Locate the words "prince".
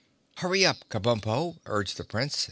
2.03-2.39